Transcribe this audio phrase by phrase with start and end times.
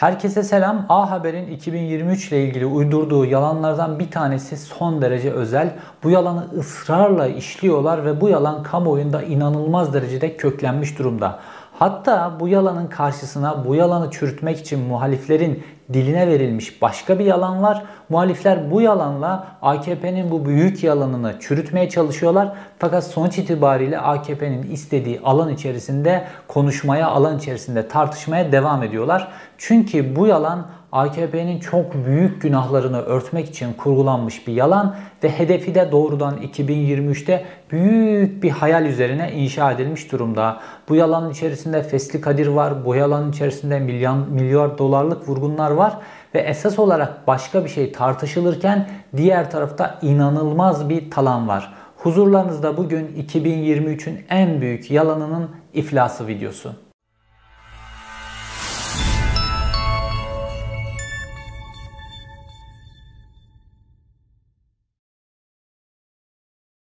[0.00, 0.86] Herkese selam.
[0.88, 5.74] A Haber'in 2023 ile ilgili uydurduğu yalanlardan bir tanesi son derece özel.
[6.02, 11.38] Bu yalanı ısrarla işliyorlar ve bu yalan kamuoyunda inanılmaz derecede köklenmiş durumda.
[11.80, 15.62] Hatta bu yalanın karşısına bu yalanı çürütmek için muhaliflerin
[15.92, 17.82] diline verilmiş başka bir yalan var.
[18.08, 22.52] Muhalifler bu yalanla AKP'nin bu büyük yalanını çürütmeye çalışıyorlar.
[22.78, 29.28] Fakat sonuç itibariyle AKP'nin istediği alan içerisinde konuşmaya, alan içerisinde tartışmaya devam ediyorlar.
[29.58, 35.92] Çünkü bu yalan AKP'nin çok büyük günahlarını örtmek için kurgulanmış bir yalan ve hedefi de
[35.92, 40.60] doğrudan 2023'te büyük bir hayal üzerine inşa edilmiş durumda.
[40.88, 45.98] Bu yalanın içerisinde Fesli Kadir var, bu yalanın içerisinde milyon, milyar dolarlık vurgunlar var
[46.34, 51.72] ve esas olarak başka bir şey tartışılırken diğer tarafta inanılmaz bir talan var.
[51.96, 56.89] Huzurlarınızda bugün 2023'ün en büyük yalanının iflası videosu.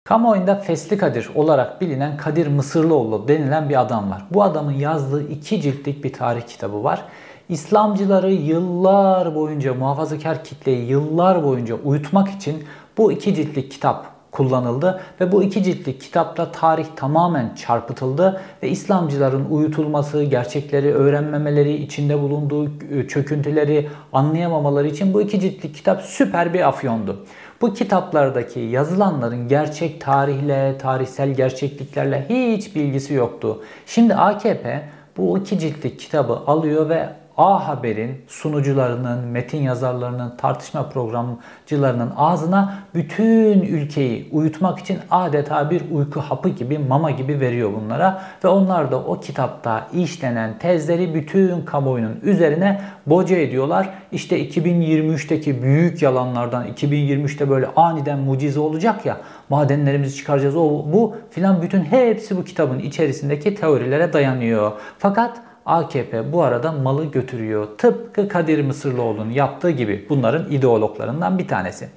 [0.08, 4.26] Kamuoyunda Fesli Kadir olarak bilinen Kadir Mısırlıoğlu denilen bir adam var.
[4.32, 7.04] Bu adamın yazdığı iki ciltlik bir tarih kitabı var.
[7.50, 12.64] İslamcıları yıllar boyunca, muhafazakar kitleyi yıllar boyunca uyutmak için
[12.98, 19.46] bu iki ciltlik kitap kullanıldı ve bu iki ciltlik kitapta tarih tamamen çarpıtıldı ve İslamcıların
[19.50, 22.72] uyutulması, gerçekleri öğrenmemeleri, içinde bulunduğu
[23.08, 27.26] çöküntüleri anlayamamaları için bu iki ciltlik kitap süper bir afyondu.
[27.64, 33.64] Bu kitaplardaki yazılanların gerçek tarihle, tarihsel gerçekliklerle hiç bilgisi yoktu.
[33.86, 42.12] Şimdi AKP bu iki ciltlik kitabı alıyor ve A Haber'in sunucularının, metin yazarlarının, tartışma programcılarının
[42.18, 48.22] ağzına bütün ülkeyi uyutmak için adeta bir uyku hapı gibi, mama gibi veriyor bunlara.
[48.44, 53.90] Ve onlar da o kitapta işlenen tezleri bütün kamuoyunun üzerine boca ediyorlar.
[54.12, 59.18] İşte 2023'teki büyük yalanlardan, 2023'te böyle aniden mucize olacak ya,
[59.50, 60.62] madenlerimizi çıkaracağız, o
[60.94, 64.72] bu filan bütün hepsi bu kitabın içerisindeki teorilere dayanıyor.
[64.98, 67.68] Fakat AKP bu arada malı götürüyor.
[67.78, 71.90] Tıpkı Kadir Mısırlıoğlu'nun yaptığı gibi bunların ideologlarından bir tanesi.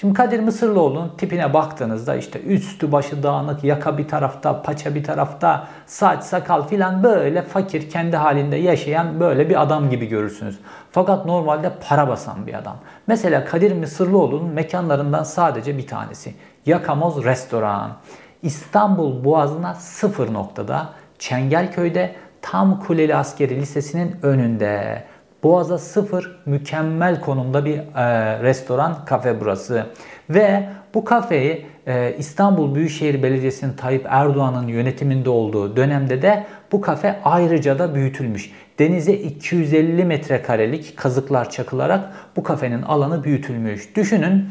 [0.00, 5.66] Şimdi Kadir Mısırlıoğlu'nun tipine baktığınızda işte üstü başı dağınık, yaka bir tarafta, paça bir tarafta,
[5.86, 10.58] saç sakal filan böyle fakir kendi halinde yaşayan böyle bir adam gibi görürsünüz.
[10.92, 12.76] Fakat normalde para basan bir adam.
[13.06, 16.34] Mesela Kadir Mısırlıoğlu'nun mekanlarından sadece bir tanesi.
[16.66, 17.92] Yakamoz Restoran.
[18.42, 22.14] İstanbul Boğazı'na sıfır noktada Çengelköy'de
[22.50, 25.04] tam Kuleli Askeri Lisesi'nin önünde.
[25.42, 29.86] Boğaza sıfır mükemmel konumda bir e, restoran, kafe burası.
[30.30, 37.20] Ve bu kafeyi e, İstanbul Büyükşehir Belediyesi'nin Tayyip Erdoğan'ın yönetiminde olduğu dönemde de bu kafe
[37.24, 38.52] ayrıca da büyütülmüş.
[38.78, 43.96] Denize 250 metrekarelik kazıklar çakılarak bu kafenin alanı büyütülmüş.
[43.96, 44.48] Düşünün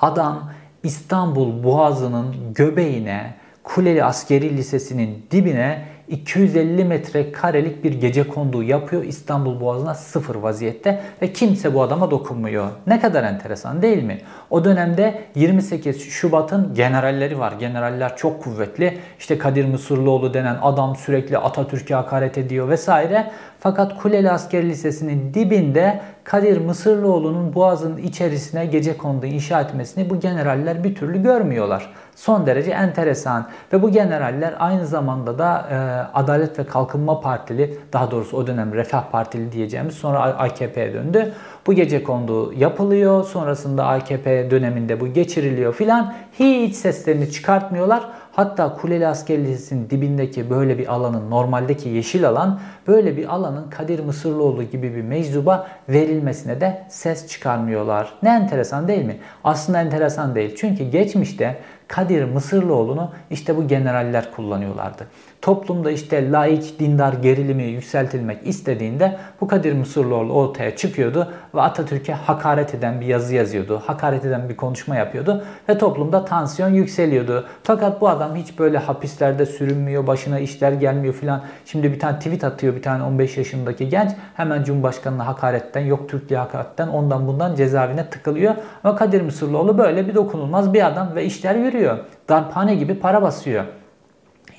[0.00, 0.50] adam
[0.82, 9.60] İstanbul Boğazı'nın göbeğine, Kuleli Askeri Lisesi'nin dibine 250 metre karelik bir gece konduğu yapıyor İstanbul
[9.60, 12.68] Boğazı'na sıfır vaziyette ve kimse bu adama dokunmuyor.
[12.86, 14.20] Ne kadar enteresan değil mi?
[14.50, 17.52] O dönemde 28 Şubat'ın generalleri var.
[17.60, 18.98] Generaller çok kuvvetli.
[19.18, 23.30] İşte Kadir Mısırlıoğlu denen adam sürekli Atatürk'e hakaret ediyor vesaire.
[23.60, 30.84] Fakat Kuleli Asker Lisesi'nin dibinde Kadir Mısırlıoğlu'nun boğazın içerisine gece kondu inşa etmesini bu generaller
[30.84, 31.92] bir türlü görmüyorlar.
[32.16, 35.76] Son derece enteresan ve bu generaller aynı zamanda da e,
[36.18, 41.32] Adalet ve Kalkınma Partili daha doğrusu o dönem Refah Partili diyeceğimiz sonra AKP'ye döndü.
[41.66, 43.24] Bu gece kondu yapılıyor.
[43.24, 46.14] Sonrasında AKP döneminde bu geçiriliyor filan.
[46.38, 48.08] Hiç seslerini çıkartmıyorlar.
[48.38, 54.00] Hatta Kuleli Asker Lisesi'nin dibindeki böyle bir alanın, normaldeki yeşil alan, böyle bir alanın Kadir
[54.00, 58.14] Mısırlıoğlu gibi bir meczuba verilmesine de ses çıkarmıyorlar.
[58.22, 59.16] Ne enteresan değil mi?
[59.44, 60.54] Aslında enteresan değil.
[60.56, 61.56] Çünkü geçmişte
[61.88, 65.06] Kadir Mısırlıoğlu'nu işte bu generaller kullanıyorlardı.
[65.42, 72.74] Toplumda işte laik, dindar gerilimi yükseltilmek istediğinde bu Kadir Mısırlıoğlu ortaya çıkıyordu ve Atatürk'e hakaret
[72.74, 73.82] eden bir yazı yazıyordu.
[73.86, 77.46] Hakaret eden bir konuşma yapıyordu ve toplumda tansiyon yükseliyordu.
[77.62, 81.42] Fakat bu adam hiç böyle hapislerde sürünmüyor, başına işler gelmiyor filan.
[81.64, 86.38] Şimdi bir tane tweet atıyor bir tane 15 yaşındaki genç hemen Cumhurbaşkanı'na hakaretten, yok Türklüğe
[86.38, 88.54] hakaretten ondan bundan cezaevine tıkılıyor.
[88.84, 91.98] Ama Kadir Mısırlıoğlu böyle bir dokunulmaz bir adam ve işler yürüyor.
[92.28, 93.64] Darphane gibi para basıyor.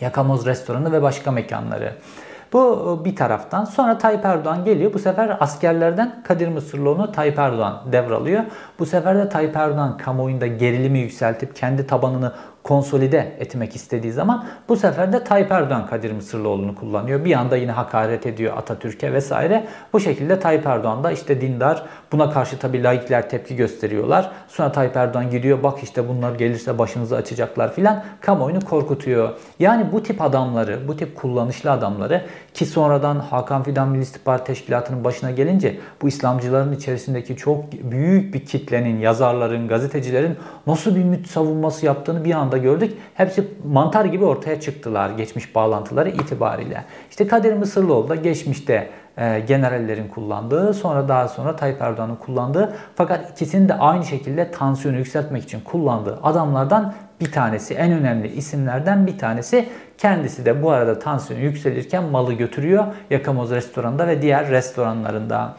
[0.02, 1.94] Yakamoz restoranı ve başka mekanları.
[2.54, 3.66] Bu bir taraftan.
[3.66, 4.94] Sonra Tayyip Erdoğan geliyor.
[4.94, 8.44] Bu sefer askerlerden Kadir Mısırlıoğlu'nu Tayyip Erdoğan devralıyor.
[8.80, 12.32] Bu sefer de Tayyip Erdoğan kamuoyunda gerilimi yükseltip kendi tabanını
[12.64, 17.26] konsolide etmek istediği zaman bu sefer de Tayyip Erdoğan Kadir Mısırlıoğlu'nu kullanıyor.
[17.26, 19.68] Bir anda yine hakaret ediyor Atatürk'e vesaire.
[19.94, 24.32] Bu şekilde Tayyip Erdoğan da işte dindar buna karşı tabii laikler tepki gösteriyorlar.
[24.48, 29.30] Sonra Tayyip Erdoğan gidiyor bak işte bunlar gelirse başınızı açacaklar filan kamuoyunu korkutuyor.
[29.60, 35.04] Yani bu tip adamları, bu tip kullanışlı adamları ki sonradan Hakan Fidan Milli İstihbarat Teşkilatı'nın
[35.04, 41.86] başına gelince bu İslamcıların içerisindeki çok büyük bir kitlenin, yazarların, gazetecilerin nasıl bir müt savunması
[41.86, 42.98] yaptığını bir anda gördük.
[43.14, 46.84] Hepsi mantar gibi ortaya çıktılar geçmiş bağlantıları itibariyle.
[47.10, 53.32] İşte Kadir Mısırlıoğlu da geçmişte e, generallerin kullandığı, sonra daha sonra Tayyip Erdoğan'ın kullandığı fakat
[53.32, 59.18] ikisini de aynı şekilde tansiyonu yükseltmek için kullandığı adamlardan bir tanesi, en önemli isimlerden bir
[59.18, 59.70] tanesi.
[59.98, 65.56] Kendisi de bu arada tansiyonu yükselirken malı götürüyor Yakamoz restoranında ve diğer restoranlarında.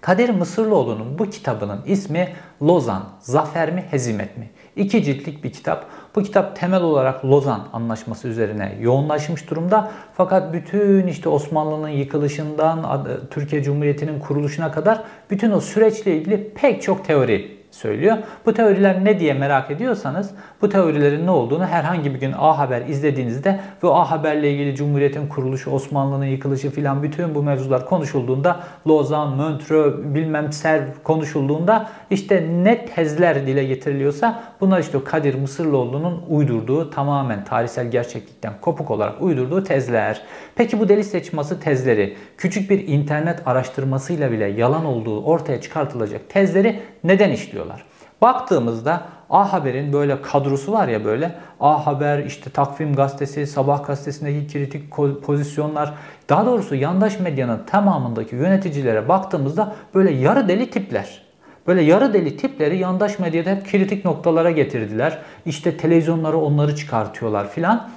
[0.00, 2.28] Kadir Mısırlıoğlu'nun bu kitabının ismi
[2.62, 4.50] Lozan, Zafer mi Hezimet mi?
[4.76, 5.86] İki ciltlik bir kitap.
[6.14, 9.90] Bu kitap temel olarak Lozan Anlaşması üzerine yoğunlaşmış durumda.
[10.14, 17.04] Fakat bütün işte Osmanlı'nın yıkılışından Türkiye Cumhuriyeti'nin kuruluşuna kadar bütün o süreçle ilgili pek çok
[17.04, 18.16] teori söylüyor.
[18.46, 20.30] Bu teoriler ne diye merak ediyorsanız
[20.62, 25.28] bu teorilerin ne olduğunu herhangi bir gün A Haber izlediğinizde ve A Haber'le ilgili Cumhuriyet'in
[25.28, 32.86] kuruluşu, Osmanlı'nın yıkılışı filan bütün bu mevzular konuşulduğunda Lozan, Montreux, bilmem Serv konuşulduğunda işte ne
[32.86, 40.22] tezler dile getiriliyorsa bunlar işte Kadir Mısırlıoğlu'nun uydurduğu tamamen tarihsel gerçeklikten kopuk olarak uydurduğu tezler.
[40.54, 46.80] Peki bu deli seçması tezleri küçük bir internet araştırmasıyla bile yalan olduğu ortaya çıkartılacak tezleri
[47.04, 47.84] neden işliyorlar?
[48.22, 54.52] Baktığımızda A Haber'in böyle kadrosu var ya böyle A Haber, işte Takvim Gazetesi, Sabah Gazetesi'ndeki
[54.52, 54.90] kritik
[55.22, 55.94] pozisyonlar
[56.28, 61.22] daha doğrusu yandaş medyanın tamamındaki yöneticilere baktığımızda böyle yarı deli tipler.
[61.66, 65.18] Böyle yarı deli tipleri yandaş medyada hep kritik noktalara getirdiler.
[65.46, 67.88] İşte televizyonları onları çıkartıyorlar filan.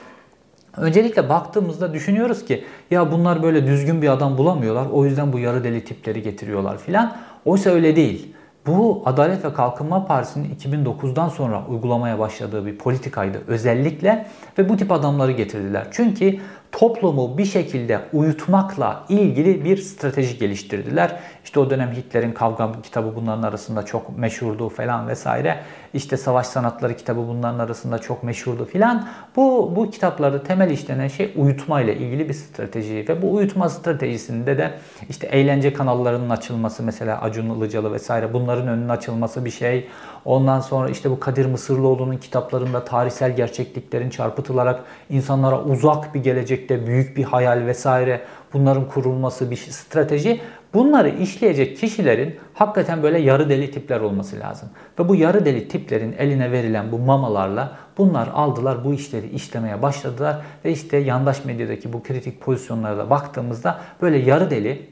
[0.77, 4.85] Öncelikle baktığımızda düşünüyoruz ki ya bunlar böyle düzgün bir adam bulamıyorlar.
[4.91, 7.15] O yüzden bu yarı deli tipleri getiriyorlar filan.
[7.45, 8.32] Oysa öyle değil.
[8.67, 14.27] Bu Adalet ve Kalkınma Partisi'nin 2009'dan sonra uygulamaya başladığı bir politikaydı özellikle
[14.57, 15.87] ve bu tip adamları getirdiler.
[15.91, 16.39] Çünkü
[16.73, 21.19] toplumu bir şekilde uyutmakla ilgili bir strateji geliştirdiler.
[21.43, 25.59] İşte o dönem Hitler'in Kavga kitabı bunların arasında çok meşhurdu falan vesaire.
[25.93, 29.07] İşte Savaş Sanatları kitabı bunların arasında çok meşhurdu filan.
[29.35, 34.57] Bu, bu kitaplarda temel işlenen şey uyutma ile ilgili bir strateji ve bu uyutma stratejisinde
[34.57, 34.73] de
[35.09, 39.87] işte eğlence kanallarının açılması mesela Acun Ilıcalı vesaire bunların önünün açılması bir şey.
[40.25, 47.17] Ondan sonra işte bu Kadir Mısırlıoğlu'nun kitaplarında tarihsel gerçekliklerin çarpıtılarak insanlara uzak bir gelecekte büyük
[47.17, 48.21] bir hayal vesaire
[48.53, 50.41] bunların kurulması bir strateji.
[50.73, 54.69] Bunları işleyecek kişilerin hakikaten böyle yarı deli tipler olması lazım.
[54.99, 60.41] Ve bu yarı deli tiplerin eline verilen bu mamalarla bunlar aldılar bu işleri işlemeye başladılar.
[60.65, 64.89] Ve işte yandaş medyadaki bu kritik pozisyonlara da baktığımızda böyle yarı deli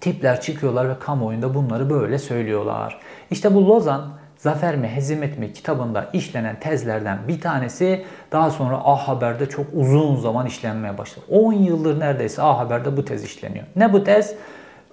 [0.00, 3.00] tipler çıkıyorlar ve kamuoyunda bunları böyle söylüyorlar.
[3.30, 8.96] İşte bu Lozan Zafer mi Hezimet mi kitabında işlenen tezlerden bir tanesi daha sonra A
[8.96, 11.24] Haber'de çok uzun zaman işlenmeye başladı.
[11.30, 13.64] 10 yıldır neredeyse A Haber'de bu tez işleniyor.
[13.76, 14.34] Ne bu tez?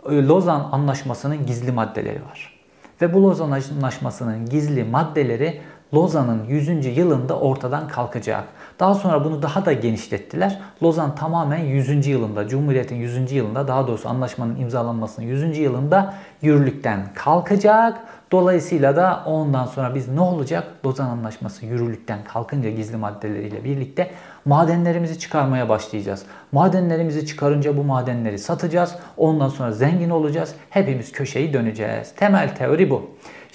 [0.10, 2.60] Ee, Lozan Anlaşması'nın gizli maddeleri var.
[3.02, 5.62] Ve bu Lozan Anlaşması'nın gizli maddeleri
[5.96, 6.98] Lozan'ın 100.
[6.98, 8.44] yılında ortadan kalkacak.
[8.80, 10.60] Daha sonra bunu daha da genişlettiler.
[10.84, 12.08] Lozan tamamen 100.
[12.08, 13.32] yılında, Cumhuriyet'in 100.
[13.32, 15.58] yılında, daha doğrusu anlaşmanın imzalanmasının 100.
[15.58, 17.98] yılında yürürlükten kalkacak.
[18.32, 20.68] Dolayısıyla da ondan sonra biz ne olacak?
[20.86, 24.12] Lozan Anlaşması yürürlükten kalkınca gizli maddeleriyle birlikte
[24.46, 26.24] madenlerimizi çıkarmaya başlayacağız.
[26.52, 28.96] Madenlerimizi çıkarınca bu madenleri satacağız.
[29.18, 30.56] Ondan sonra zengin olacağız.
[30.70, 32.16] Hepimiz köşeyi döneceğiz.
[32.16, 33.10] Temel teori bu.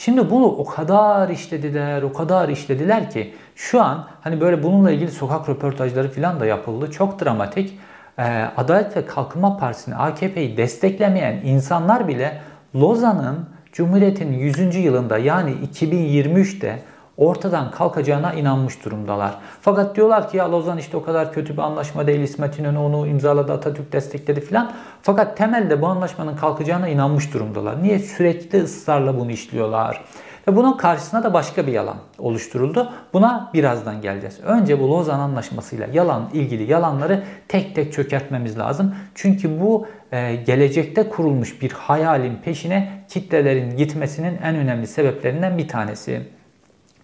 [0.05, 5.11] Şimdi bunu o kadar işlediler, o kadar işlediler ki şu an hani böyle bununla ilgili
[5.11, 6.91] sokak röportajları falan da yapıldı.
[6.91, 7.79] Çok dramatik.
[8.19, 8.23] Ee,
[8.57, 12.41] Adalet ve Kalkınma Partisi'ni AKP'yi desteklemeyen insanlar bile
[12.75, 14.77] Lozan'ın Cumhuriyet'in 100.
[14.77, 16.83] yılında yani 2023'te
[17.21, 19.35] ortadan kalkacağına inanmış durumdalar.
[19.61, 22.21] Fakat diyorlar ki ya Lozan işte o kadar kötü bir anlaşma değil.
[22.21, 24.73] İsmet İnönü onu imzaladı, Atatürk destekledi filan.
[25.03, 27.83] Fakat temelde bu anlaşmanın kalkacağına inanmış durumdalar.
[27.83, 27.99] Niye?
[27.99, 30.05] Sürekli ısrarla bunu işliyorlar.
[30.49, 32.93] Ve bunun karşısına da başka bir yalan oluşturuldu.
[33.13, 34.41] Buna birazdan geleceğiz.
[34.45, 38.95] Önce bu Lozan Anlaşması'yla yalan ilgili yalanları tek tek çökertmemiz lazım.
[39.15, 46.40] Çünkü bu e, gelecekte kurulmuş bir hayalin peşine kitlelerin gitmesinin en önemli sebeplerinden bir tanesi.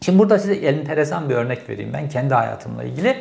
[0.00, 3.16] Şimdi burada size enteresan bir örnek vereyim ben kendi hayatımla ilgili.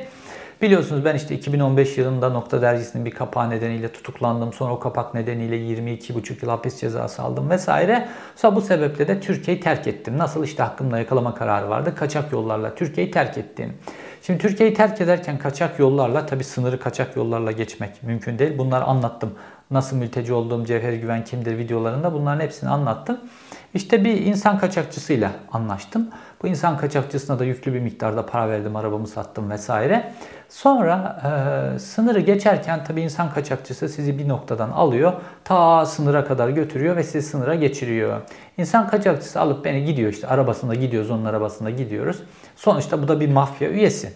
[0.61, 4.53] Biliyorsunuz ben işte 2015 yılında Nokta Dergisi'nin bir kapağı nedeniyle tutuklandım.
[4.53, 8.07] Sonra o kapak nedeniyle 22,5 yıl hapis cezası aldım vesaire.
[8.35, 10.17] Sonra bu sebeple de Türkiye'yi terk ettim.
[10.17, 11.95] Nasıl işte hakkımda yakalama kararı vardı.
[11.95, 13.73] Kaçak yollarla Türkiye'yi terk ettim.
[14.21, 18.57] Şimdi Türkiye'yi terk ederken kaçak yollarla tabi sınırı kaçak yollarla geçmek mümkün değil.
[18.57, 19.33] Bunları anlattım.
[19.71, 23.17] Nasıl mülteci olduğum, Cevher Güven kimdir videolarında bunların hepsini anlattım.
[23.73, 26.09] İşte bir insan kaçakçısıyla anlaştım.
[26.43, 30.13] Bu insan kaçakçısına da yüklü bir miktarda para verdim, arabamı sattım vesaire.
[30.49, 31.21] Sonra
[31.75, 35.13] e, sınırı geçerken tabii insan kaçakçısı sizi bir noktadan alıyor,
[35.43, 38.21] ta sınıra kadar götürüyor ve sizi sınıra geçiriyor.
[38.57, 42.23] İnsan kaçakçısı alıp beni gidiyor işte arabasında gidiyoruz, onun arabasında gidiyoruz.
[42.55, 44.13] Sonuçta bu da bir mafya üyesi.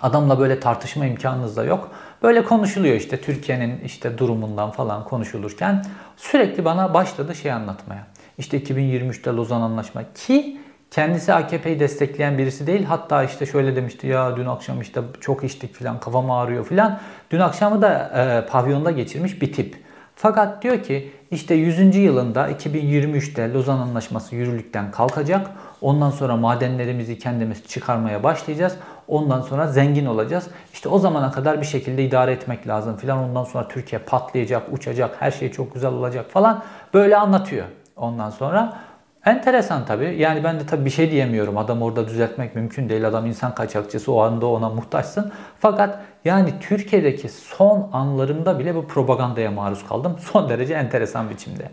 [0.00, 1.90] Adamla böyle tartışma imkanınız da yok.
[2.22, 5.84] Böyle konuşuluyor işte Türkiye'nin işte durumundan falan konuşulurken
[6.16, 8.06] sürekli bana başladı şey anlatmaya.
[8.38, 10.60] İşte 2023'te Lozan Anlaşma ki
[10.92, 12.84] kendisi AKP'yi destekleyen birisi değil.
[12.84, 17.00] Hatta işte şöyle demişti ya dün akşam işte çok içtik filan kafam ağrıyor filan.
[17.30, 19.82] Dün akşamı da e, pavyonda geçirmiş bir tip.
[20.16, 21.96] Fakat diyor ki işte 100.
[21.96, 25.50] yılında 2023'te Lozan Anlaşması yürürlükten kalkacak.
[25.80, 28.76] Ondan sonra madenlerimizi kendimiz çıkarmaya başlayacağız.
[29.08, 30.46] Ondan sonra zengin olacağız.
[30.72, 33.18] İşte o zamana kadar bir şekilde idare etmek lazım filan.
[33.18, 36.62] Ondan sonra Türkiye patlayacak, uçacak, her şey çok güzel olacak falan.
[36.94, 38.78] Böyle anlatıyor ondan sonra.
[39.26, 40.14] Enteresan tabii.
[40.18, 41.58] Yani ben de tabii bir şey diyemiyorum.
[41.58, 43.08] Adam orada düzeltmek mümkün değil.
[43.08, 44.12] Adam insan kaçakçısı.
[44.12, 45.32] O anda ona muhtaçsın.
[45.60, 50.16] Fakat yani Türkiye'deki son anlarımda bile bu propagandaya maruz kaldım.
[50.32, 51.70] Son derece enteresan biçimde.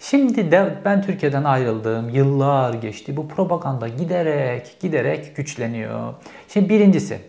[0.00, 3.16] Şimdi de ben Türkiye'den ayrıldığım yıllar geçti.
[3.16, 6.14] Bu propaganda giderek giderek güçleniyor.
[6.48, 7.20] Şimdi birincisi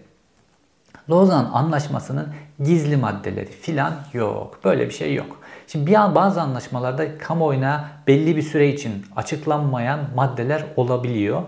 [1.09, 2.27] Lozan Anlaşması'nın
[2.63, 4.59] gizli maddeleri filan yok.
[4.63, 5.37] Böyle bir şey yok.
[5.67, 11.41] Şimdi bir an bazı anlaşmalarda kamuoyuna belli bir süre için açıklanmayan maddeler olabiliyor.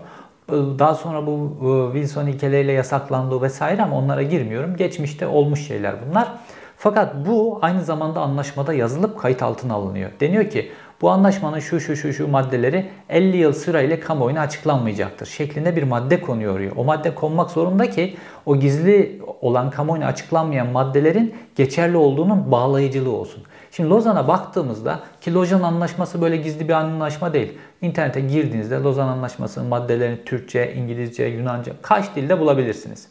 [0.50, 4.76] Daha sonra bu e, Wilson ilkeleriyle yasaklandı vesaire ama onlara girmiyorum.
[4.76, 6.28] Geçmişte olmuş şeyler bunlar.
[6.76, 10.10] Fakat bu aynı zamanda anlaşmada yazılıp kayıt altına alınıyor.
[10.20, 15.76] Deniyor ki bu anlaşmanın şu şu şu şu maddeleri 50 yıl süreyle kamuoyuna açıklanmayacaktır şeklinde
[15.76, 16.60] bir madde konuyor.
[16.76, 18.16] O madde konmak zorunda ki
[18.46, 23.42] o gizli olan kamuoyuna açıklanmayan maddelerin geçerli olduğunun bağlayıcılığı olsun.
[23.70, 27.52] Şimdi Lozan'a baktığımızda ki Lozan Anlaşması böyle gizli bir anlaşma değil.
[27.82, 33.08] İnternete girdiğinizde Lozan Anlaşması'nın maddelerini Türkçe, İngilizce, Yunanca kaç dilde bulabilirsiniz.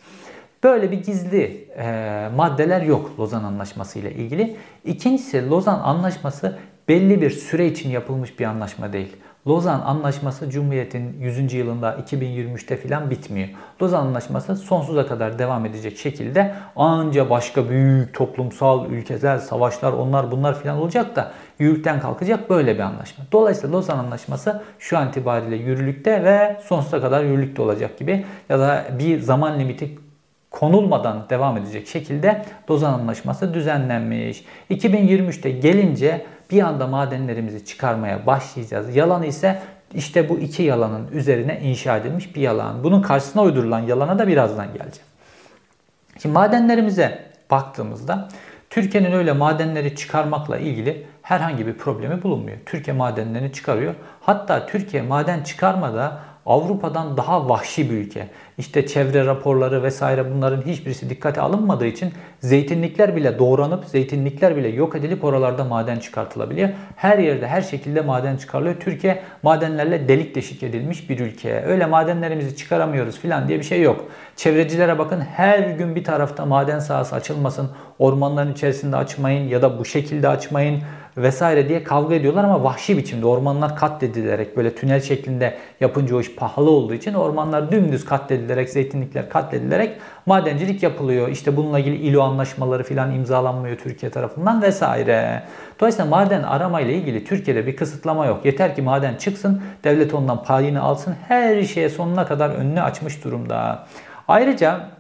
[0.63, 4.55] Böyle bir gizli e, maddeler yok Lozan Anlaşması ile ilgili.
[4.86, 9.15] İkincisi Lozan Anlaşması belli bir süre için yapılmış bir anlaşma değil.
[9.48, 11.53] Lozan Anlaşması Cumhuriyet'in 100.
[11.53, 13.50] yılında 2023'te filan bitmiyor.
[13.81, 20.62] Lozan Anlaşması sonsuza kadar devam edecek şekilde anca başka büyük toplumsal, ülkesel savaşlar onlar bunlar
[20.62, 23.25] filan olacak da yürürlükten kalkacak böyle bir anlaşma.
[23.31, 28.86] Dolayısıyla Lozan Anlaşması şu an itibariyle yürürlükte ve sonsuza kadar yürürlükte olacak gibi ya da
[29.00, 29.96] bir zaman limiti
[30.51, 34.46] konulmadan devam edecek şekilde Lozan Anlaşması düzenlenmiş.
[34.72, 38.96] 2023'te gelince bir anda madenlerimizi çıkarmaya başlayacağız.
[38.96, 39.62] Yalan ise
[39.94, 42.84] işte bu iki yalanın üzerine inşa edilmiş bir yalan.
[42.84, 45.10] Bunun karşısına uydurulan yalana da birazdan geleceğim.
[46.22, 48.29] Şimdi madenlerimize baktığımızda
[48.70, 52.58] Türkiye'nin öyle madenleri çıkarmakla ilgili herhangi bir problemi bulunmuyor.
[52.65, 53.96] Türkiye madenlerini çıkarıyor.
[54.22, 58.27] Hatta Türkiye maden çıkarmada Avrupa'dan daha vahşi bir ülke.
[58.58, 64.96] İşte çevre raporları vesaire bunların hiçbirisi dikkate alınmadığı için zeytinlikler bile doğranıp zeytinlikler bile yok
[64.96, 66.70] edilip oralarda maden çıkartılabiliyor.
[66.96, 68.75] Her yerde her şekilde maden çıkarılıyor.
[68.79, 71.63] Türkiye madenlerle delik deşik edilmiş bir ülke.
[71.65, 74.06] Öyle madenlerimizi çıkaramıyoruz falan diye bir şey yok.
[74.36, 79.86] Çevrecilere bakın her gün bir tarafta maden sahası açılmasın, ormanların içerisinde açmayın ya da bu
[79.86, 80.82] şekilde açmayın
[81.21, 86.35] vesaire diye kavga ediyorlar ama vahşi biçimde ormanlar katledilerek böyle tünel şeklinde yapınca o iş
[86.35, 91.27] pahalı olduğu için ormanlar dümdüz katledilerek, zeytinlikler katledilerek madencilik yapılıyor.
[91.27, 95.43] İşte bununla ilgili ILO anlaşmaları filan imzalanmıyor Türkiye tarafından vesaire.
[95.79, 98.45] Dolayısıyla maden arama ile ilgili Türkiye'de bir kısıtlama yok.
[98.45, 101.15] Yeter ki maden çıksın, devlet ondan payını alsın.
[101.27, 103.85] Her şeye sonuna kadar önünü açmış durumda.
[104.27, 104.99] Ayrıca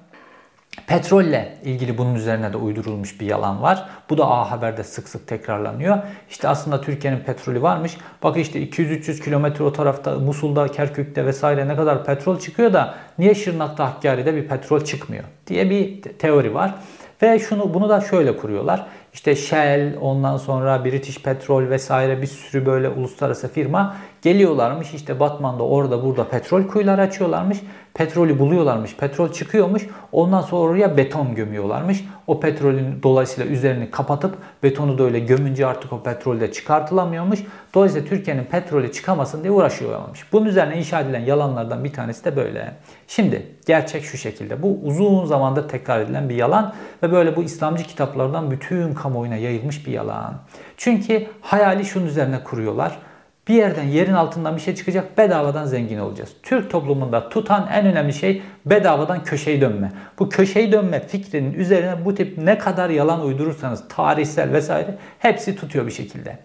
[0.87, 3.89] Petrolle ilgili bunun üzerine de uydurulmuş bir yalan var.
[4.09, 5.97] Bu da A Haber'de sık sık tekrarlanıyor.
[6.29, 7.97] İşte aslında Türkiye'nin petrolü varmış.
[8.23, 13.35] Bak işte 200-300 kilometre o tarafta Musul'da, Kerkük'te vesaire ne kadar petrol çıkıyor da niye
[13.35, 16.75] Şırnak'ta Hakkari'de bir petrol çıkmıyor diye bir teori var.
[17.21, 18.85] Ve şunu bunu da şöyle kuruyorlar.
[19.13, 25.63] İşte Shell, ondan sonra British Petrol vesaire bir sürü böyle uluslararası firma Geliyorlarmış işte Batman'da
[25.63, 27.57] orada burada petrol kuyuları açıyorlarmış.
[27.93, 28.95] Petrolü buluyorlarmış.
[28.95, 29.87] Petrol çıkıyormuş.
[30.11, 32.05] Ondan sonra oraya beton gömüyorlarmış.
[32.27, 37.39] O petrolün dolayısıyla üzerini kapatıp betonu da öyle gömünce artık o petrol de çıkartılamıyormuş.
[37.73, 40.33] Dolayısıyla Türkiye'nin petrolü çıkamasın diye uğraşıyorlarmış.
[40.33, 42.73] Bunun üzerine inşa edilen yalanlardan bir tanesi de böyle.
[43.07, 44.61] Şimdi gerçek şu şekilde.
[44.61, 46.73] Bu uzun zamandır tekrar edilen bir yalan
[47.03, 50.33] ve böyle bu İslamcı kitaplardan bütün kamuoyuna yayılmış bir yalan.
[50.77, 52.97] Çünkü hayali şunun üzerine kuruyorlar.
[53.47, 56.29] Bir yerden yerin altından bir şey çıkacak bedavadan zengin olacağız.
[56.43, 59.91] Türk toplumunda tutan en önemli şey bedavadan köşeyi dönme.
[60.19, 65.85] Bu köşeyi dönme fikrinin üzerine bu tip ne kadar yalan uydurursanız tarihsel vesaire hepsi tutuyor
[65.85, 66.37] bir şekilde.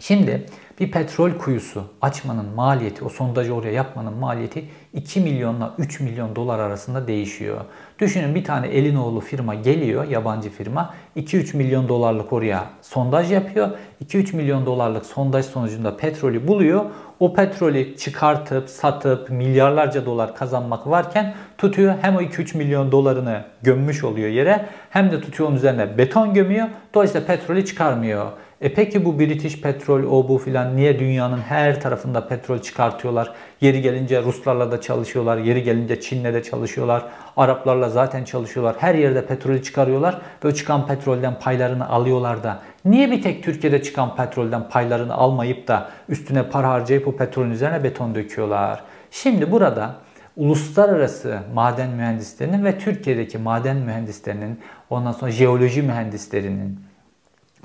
[0.00, 0.46] Şimdi
[0.80, 4.64] bir petrol kuyusu açmanın maliyeti, o sondajı oraya yapmanın maliyeti
[4.94, 7.60] 2 milyonla 3 milyon dolar arasında değişiyor.
[7.98, 10.94] Düşünün bir tane Elinoğlu firma geliyor, yabancı firma.
[11.16, 13.70] 2-3 milyon dolarlık oraya sondaj yapıyor.
[14.04, 16.84] 2-3 milyon dolarlık sondaj sonucunda petrolü buluyor.
[17.20, 24.04] O petrolü çıkartıp, satıp milyarlarca dolar kazanmak varken tutuyor hem o 2-3 milyon dolarını gömmüş
[24.04, 26.68] oluyor yere hem de tutuyor onun üzerine beton gömüyor.
[26.94, 28.26] Dolayısıyla petrolü çıkarmıyor.
[28.60, 33.32] E peki bu British petrol o bu filan niye dünyanın her tarafında petrol çıkartıyorlar?
[33.60, 37.04] Yeri gelince Ruslarla da çalışıyorlar, yeri gelince Çin'le de çalışıyorlar,
[37.36, 38.76] Araplarla zaten çalışıyorlar.
[38.78, 42.60] Her yerde petrolü çıkarıyorlar ve o çıkan petrolden paylarını alıyorlar da.
[42.84, 47.84] Niye bir tek Türkiye'de çıkan petrolden paylarını almayıp da üstüne para harcayıp o petrolün üzerine
[47.84, 48.82] beton döküyorlar?
[49.10, 49.94] Şimdi burada
[50.36, 54.60] uluslararası maden mühendislerinin ve Türkiye'deki maden mühendislerinin
[54.90, 56.85] ondan sonra jeoloji mühendislerinin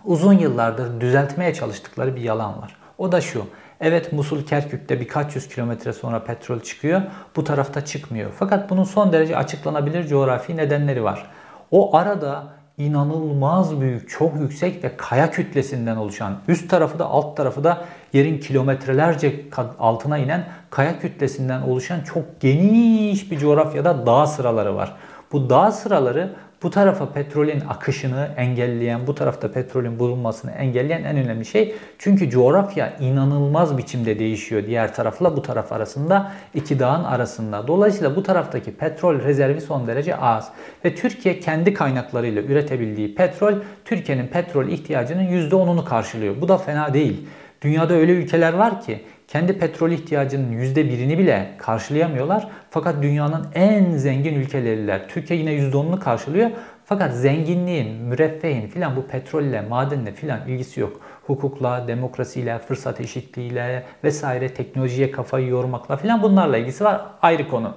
[0.06, 2.76] uzun yıllardır düzeltmeye çalıştıkları bir yalan var.
[2.98, 3.46] O da şu.
[3.80, 7.02] Evet Musul Kerkük'te birkaç yüz kilometre sonra petrol çıkıyor.
[7.36, 8.32] Bu tarafta çıkmıyor.
[8.40, 11.26] Fakat bunun son derece açıklanabilir coğrafi nedenleri var.
[11.72, 12.44] O arada
[12.78, 18.40] inanılmaz büyük, çok yüksek ve kaya kütlesinden oluşan, üst tarafı da alt tarafı da yerin
[18.40, 19.46] kilometrelerce
[19.80, 24.96] altına inen kaya kütlesinden oluşan çok geniş bir coğrafyada dağ sıraları var.
[25.32, 31.46] Bu dağ sıraları bu tarafa petrolün akışını engelleyen, bu tarafta petrolün bulunmasını engelleyen en önemli
[31.46, 31.76] şey.
[31.98, 37.68] Çünkü coğrafya inanılmaz biçimde değişiyor diğer tarafla bu taraf arasında, iki dağın arasında.
[37.68, 40.50] Dolayısıyla bu taraftaki petrol rezervi son derece az.
[40.86, 43.54] Ve Türkiye kendi kaynaklarıyla üretebildiği petrol,
[43.86, 46.42] Türkiye'nin petrol ihtiyacının %10'unu karşılıyor.
[46.42, 47.28] Bu da fena değil.
[47.62, 52.48] Dünyada öyle ülkeler var ki kendi petrol ihtiyacının %1'ini bile karşılayamıyorlar.
[52.70, 55.10] Fakat dünyanın en zengin ülkeleriler.
[55.10, 56.50] Türkiye yine %10'unu karşılıyor.
[56.86, 61.02] Fakat zenginliğin, müreffehin filan bu petrolle, madenle filan ilgisi yok.
[61.28, 67.02] Hukukla, demokrasiyle, fırsat eşitliğiyle vesaire teknolojiye kafayı yormakla filan bunlarla ilgisi var.
[67.22, 67.74] Ayrı konu.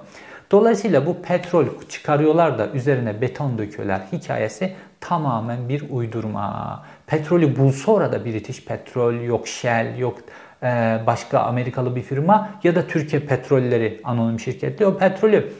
[0.51, 6.85] Dolayısıyla bu petrol çıkarıyorlar da üzerine beton döküyorlar hikayesi tamamen bir uydurma.
[7.07, 10.17] Petrolü bulsa orada British Petrol, yok Shell, yok
[10.63, 15.53] e, başka Amerikalı bir firma ya da Türkiye Petrolleri anonim şirketi o petrolü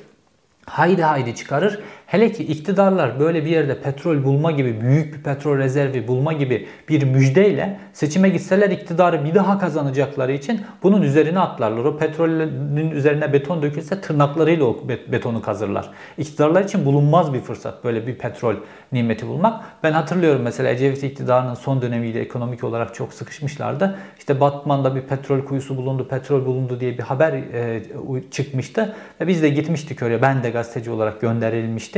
[0.66, 1.80] haydi haydi çıkarır.
[2.08, 6.68] Hele ki iktidarlar böyle bir yerde petrol bulma gibi, büyük bir petrol rezervi bulma gibi
[6.90, 11.86] bir müjdeyle seçime gitseler iktidarı bir daha kazanacakları için bunun üzerine atlarlar.
[11.86, 14.78] O petrolün üzerine beton dökülse tırnaklarıyla o
[15.12, 15.90] betonu kazırlar.
[16.18, 18.56] İktidarlar için bulunmaz bir fırsat böyle bir petrol
[18.92, 19.64] nimeti bulmak.
[19.84, 23.98] Ben hatırlıyorum mesela Ecevit iktidarının son dönemiyle ekonomik olarak çok sıkışmışlardı.
[24.20, 27.82] İşte Batman'da bir petrol kuyusu bulundu, petrol bulundu diye bir haber e,
[28.32, 28.96] çıkmıştı.
[29.22, 30.22] Ve biz de gitmiştik oraya.
[30.22, 31.95] Ben de gazeteci olarak gönderilmiştim.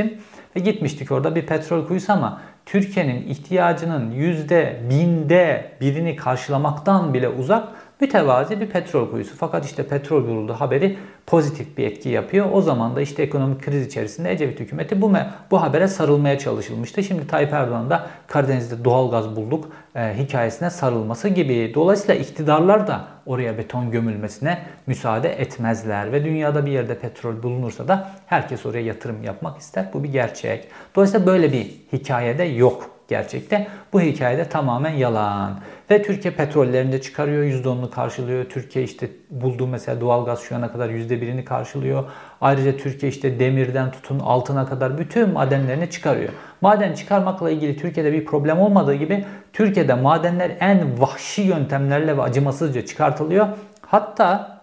[0.56, 7.68] Ve gitmiştik orada bir petrol kuyusu ama Türkiye'nin ihtiyacının yüzde binde birini karşılamaktan bile uzak
[8.00, 9.36] mütevazi bir petrol kuyusu.
[9.36, 12.46] Fakat işte petrol bulundu haberi pozitif bir etki yapıyor.
[12.52, 15.12] O zaman da işte ekonomik kriz içerisinde Ecevit hükümeti bu
[15.50, 17.02] bu habere sarılmaya çalışılmıştı.
[17.02, 21.72] Şimdi Tayyip Erdoğan da Karadeniz'de doğal gaz bulduk e, hikayesine sarılması gibi.
[21.74, 28.10] Dolayısıyla iktidarlar da oraya beton gömülmesine müsaade etmezler ve dünyada bir yerde petrol bulunursa da
[28.26, 29.86] herkes oraya yatırım yapmak ister.
[29.94, 30.68] Bu bir gerçek.
[30.96, 33.66] Dolayısıyla böyle bir hikayede yok gerçekte.
[33.92, 35.60] Bu hikayede tamamen yalan.
[35.90, 38.44] Ve Türkiye petrollerinde çıkarıyor, %10'unu karşılıyor.
[38.44, 42.04] Türkiye işte bulduğu mesela doğalgaz şu ana kadar %1'ini karşılıyor.
[42.40, 46.32] Ayrıca Türkiye işte demirden tutun altına kadar bütün madenlerini çıkarıyor.
[46.60, 52.86] Maden çıkarmakla ilgili Türkiye'de bir problem olmadığı gibi Türkiye'de madenler en vahşi yöntemlerle ve acımasızca
[52.86, 53.46] çıkartılıyor.
[53.80, 54.60] Hatta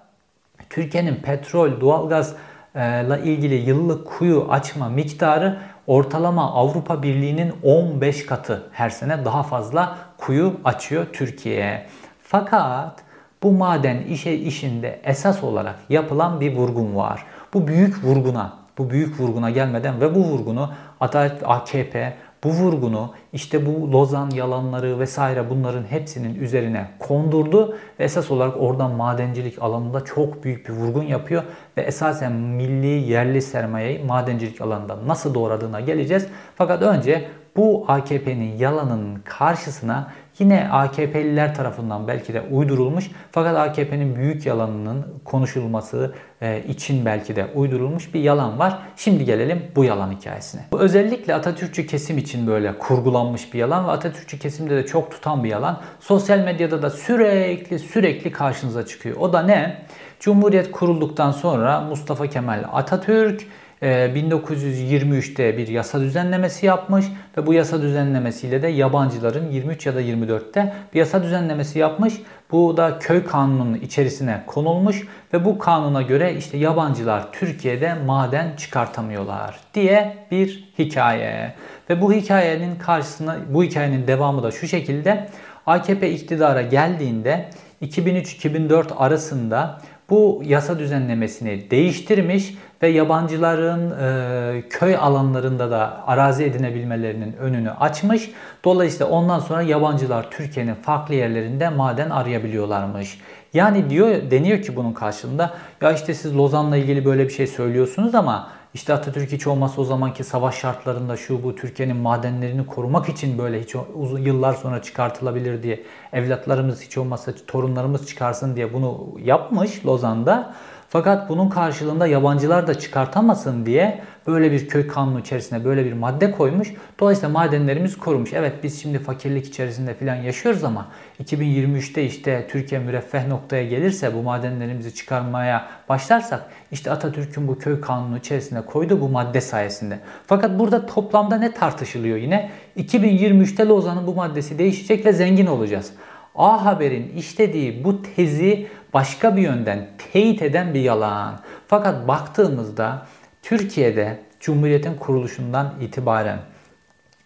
[0.70, 2.36] Türkiye'nin petrol, doğalgaz
[2.76, 9.98] ile ilgili yıllık kuyu açma miktarı ortalama Avrupa Birliği'nin 15 katı her sene daha fazla
[10.18, 11.86] kuyu açıyor Türkiye'ye.
[12.22, 13.04] Fakat
[13.44, 17.26] bu maden işe işinde esas olarak yapılan bir vurgun var.
[17.54, 20.70] Bu büyük vurguna, bu büyük vurguna gelmeden ve bu vurgunu
[21.00, 22.14] Adalet AKP
[22.46, 28.92] bu vurgunu işte bu Lozan yalanları vesaire bunların hepsinin üzerine kondurdu ve esas olarak oradan
[28.92, 31.44] madencilik alanında çok büyük bir vurgun yapıyor
[31.78, 36.28] ve esasen milli yerli sermayeyi madencilik alanında nasıl doğradığına geleceğiz.
[36.56, 44.46] Fakat önce bu AKP'nin yalanının karşısına yine AKP'liler tarafından belki de uydurulmuş fakat AKP'nin büyük
[44.46, 48.80] yalanının konuşulması e, için belki de uydurulmuş bir yalan var.
[48.96, 50.62] Şimdi gelelim bu yalan hikayesine.
[50.72, 55.44] Bu özellikle Atatürkçü kesim için böyle kurgulanmış bir yalan ve Atatürkçü kesimde de çok tutan
[55.44, 55.82] bir yalan.
[56.00, 59.16] Sosyal medyada da sürekli sürekli karşınıza çıkıyor.
[59.20, 59.86] O da ne?
[60.20, 63.48] Cumhuriyet kurulduktan sonra Mustafa Kemal Atatürk
[63.82, 67.06] 1923'te ee, bir yasa düzenlemesi yapmış
[67.38, 72.14] ve bu yasa düzenlemesiyle de yabancıların 23 ya da 24'te bir yasa düzenlemesi yapmış.
[72.52, 79.60] Bu da köy kanununun içerisine konulmuş ve bu kanuna göre işte yabancılar Türkiye'de maden çıkartamıyorlar
[79.74, 81.54] diye bir hikaye.
[81.90, 85.30] Ve bu hikayenin karşısına bu hikayenin devamı da şu şekilde
[85.66, 87.50] AKP iktidara geldiğinde
[87.82, 92.54] 2003-2004 arasında bu yasa düzenlemesini değiştirmiş
[92.86, 98.32] ve yabancıların e, köy alanlarında da arazi edinebilmelerinin önünü açmış.
[98.64, 103.20] Dolayısıyla ondan sonra yabancılar Türkiye'nin farklı yerlerinde maden arayabiliyorlarmış.
[103.54, 108.16] Yani diyor deniyor ki bunun karşılığında ya işte siz Lozan'la ilgili böyle bir şey söylüyorsunuz
[108.16, 113.38] ama işte Atatürk hiç olmazsa o zamanki savaş şartlarında şu bu Türkiye'nin madenlerini korumak için
[113.38, 119.86] böyle hiç uzun yıllar sonra çıkartılabilir diye evlatlarımız hiç olmazsa torunlarımız çıkarsın diye bunu yapmış
[119.86, 120.54] Lozan'da.
[120.96, 126.32] Fakat bunun karşılığında yabancılar da çıkartamasın diye böyle bir köy kanunu içerisine böyle bir madde
[126.32, 126.74] koymuş.
[127.00, 128.34] Dolayısıyla madenlerimiz korumuş.
[128.34, 130.88] Evet biz şimdi fakirlik içerisinde falan yaşıyoruz ama
[131.24, 138.18] 2023'te işte Türkiye müreffeh noktaya gelirse bu madenlerimizi çıkarmaya başlarsak işte Atatürk'ün bu köy kanunu
[138.18, 140.00] içerisine koydu bu madde sayesinde.
[140.28, 142.52] Fakat burada toplamda ne tartışılıyor yine?
[142.78, 145.92] 2023'te Lozan'ın bu maddesi değişecek ve zengin olacağız.
[146.36, 151.40] A Haber'in işlediği bu tezi başka bir yönden teyit eden bir yalan.
[151.68, 153.06] Fakat baktığımızda
[153.42, 156.40] Türkiye'de Cumhuriyet'in kuruluşundan itibaren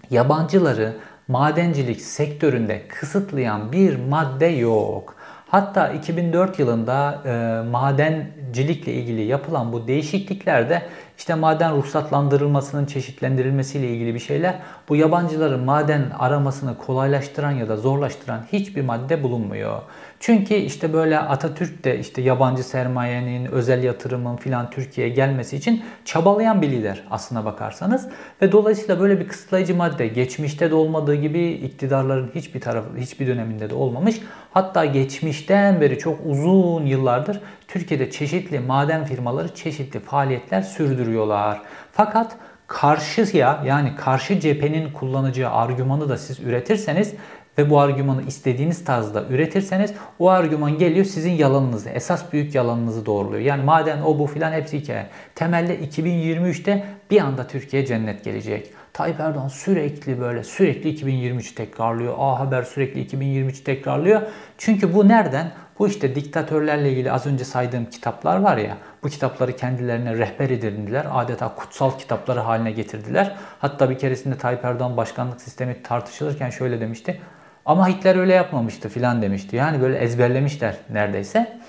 [0.10, 0.96] yabancıları
[1.28, 5.16] madencilik sektöründe kısıtlayan bir madde yok.
[5.48, 10.82] Hatta 2004 yılında e, madencilikle ilgili yapılan bu değişikliklerde
[11.20, 18.46] işte maden ruhsatlandırılmasının çeşitlendirilmesiyle ilgili bir şeyler bu yabancıların maden aramasını kolaylaştıran ya da zorlaştıran
[18.52, 19.82] hiçbir madde bulunmuyor.
[20.20, 26.62] Çünkü işte böyle Atatürk de işte yabancı sermayenin, özel yatırımın filan Türkiye'ye gelmesi için çabalayan
[26.62, 28.08] bir lider aslına bakarsanız.
[28.42, 33.70] Ve dolayısıyla böyle bir kısıtlayıcı madde geçmişte de olmadığı gibi iktidarların hiçbir tarafı, hiçbir döneminde
[33.70, 34.16] de olmamış.
[34.54, 41.62] Hatta geçmişten beri çok uzun yıllardır Türkiye'de çeşitli maden firmaları çeşitli faaliyetler sürdürüyorlar.
[41.92, 42.36] Fakat
[42.68, 47.14] karşıya yani karşı cephenin kullanacağı argümanı da siz üretirseniz
[47.60, 53.42] ve bu argümanı istediğiniz tarzda üretirseniz o argüman geliyor sizin yalanınızı, esas büyük yalanınızı doğruluyor.
[53.42, 55.08] Yani maden o bu filan hepsi hikaye.
[55.36, 58.74] Temelde 2023'te bir anda Türkiye cennet gelecek.
[58.94, 62.16] Tayyip Erdoğan sürekli böyle sürekli 2023 tekrarlıyor.
[62.18, 64.22] A Haber sürekli 2023 tekrarlıyor.
[64.58, 65.52] Çünkü bu nereden?
[65.80, 68.78] Bu işte diktatörlerle ilgili az önce saydığım kitaplar var ya.
[69.04, 71.06] Bu kitapları kendilerine rehber edindiler.
[71.12, 73.36] Adeta kutsal kitapları haline getirdiler.
[73.60, 77.22] Hatta bir keresinde Tayyip Erdoğan başkanlık sistemi tartışılırken şöyle demişti.
[77.70, 79.56] Ama Hitler öyle yapmamıştı filan demişti.
[79.56, 81.60] Yani böyle ezberlemişler neredeyse.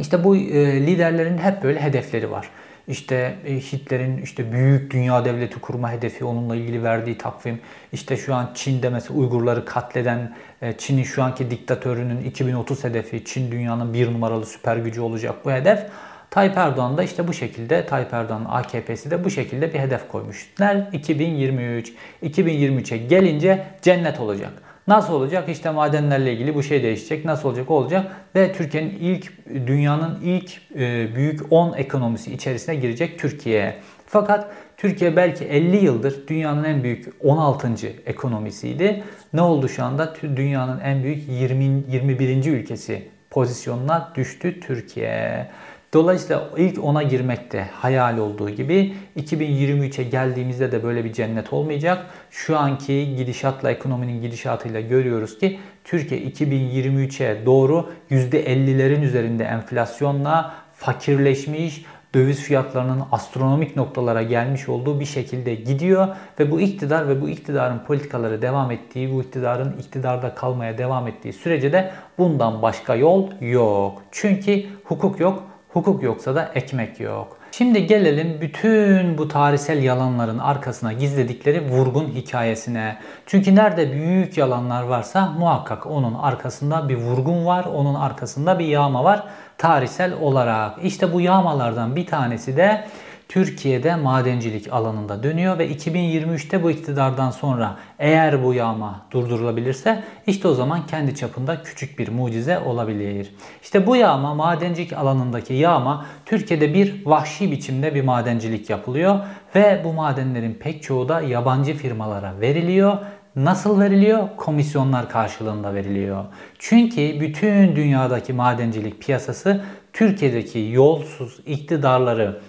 [0.00, 2.48] İşte bu e, liderlerin hep böyle hedefleri var.
[2.88, 7.60] İşte e, Hitler'in işte büyük dünya devleti kurma hedefi onunla ilgili verdiği takvim.
[7.92, 13.52] İşte şu an Çin'de mesela Uygurları katleden e, Çin'in şu anki diktatörünün 2030 hedefi Çin
[13.52, 15.86] dünyanın bir numaralı süper gücü olacak bu hedef.
[16.30, 20.76] Tayyip Erdoğan da işte bu şekilde Tayyip Erdoğan'ın AKP'si de bu şekilde bir hedef koymuşlar.
[20.92, 21.92] 2023.
[22.22, 24.71] 2023'e gelince cennet olacak.
[24.88, 25.48] Nasıl olacak?
[25.48, 27.24] İşte madenlerle ilgili bu şey değişecek.
[27.24, 27.70] Nasıl olacak?
[27.70, 28.16] Olacak.
[28.34, 29.32] Ve Türkiye'nin ilk,
[29.66, 33.76] dünyanın ilk e, büyük 10 ekonomisi içerisine girecek Türkiye.
[34.06, 37.68] Fakat Türkiye belki 50 yıldır dünyanın en büyük 16.
[38.06, 39.04] ekonomisiydi.
[39.32, 40.14] Ne oldu şu anda?
[40.22, 42.46] Dünyanın en büyük 20, 21.
[42.46, 45.48] ülkesi pozisyonuna düştü Türkiye.
[45.92, 52.06] Dolayısıyla ilk ona girmekte hayal olduğu gibi 2023'e geldiğimizde de böyle bir cennet olmayacak.
[52.30, 62.40] Şu anki gidişatla ekonominin gidişatıyla görüyoruz ki Türkiye 2023'e doğru %50'lerin üzerinde enflasyonla fakirleşmiş, döviz
[62.40, 66.08] fiyatlarının astronomik noktalara gelmiş olduğu bir şekilde gidiyor
[66.40, 71.32] ve bu iktidar ve bu iktidarın politikaları devam ettiği, bu iktidarın iktidarda kalmaya devam ettiği
[71.32, 74.02] sürece de bundan başka yol yok.
[74.10, 77.36] Çünkü hukuk yok, Hukuk yoksa da ekmek yok.
[77.52, 82.96] Şimdi gelelim bütün bu tarihsel yalanların arkasına gizledikleri vurgun hikayesine.
[83.26, 89.04] Çünkü nerede büyük yalanlar varsa muhakkak onun arkasında bir vurgun var, onun arkasında bir yağma
[89.04, 89.24] var
[89.58, 90.84] tarihsel olarak.
[90.84, 92.84] İşte bu yağmalardan bir tanesi de
[93.32, 100.54] Türkiye'de madencilik alanında dönüyor ve 2023'te bu iktidardan sonra eğer bu yağma durdurulabilirse işte o
[100.54, 103.34] zaman kendi çapında küçük bir mucize olabilir.
[103.62, 109.18] İşte bu yağma madencilik alanındaki yağma Türkiye'de bir vahşi biçimde bir madencilik yapılıyor
[109.54, 112.98] ve bu madenlerin pek çoğu da yabancı firmalara veriliyor
[113.36, 114.28] Nasıl veriliyor?
[114.36, 116.24] Komisyonlar karşılığında veriliyor.
[116.58, 122.40] Çünkü bütün dünyadaki madencilik piyasası Türkiye'deki yolsuz iktidarları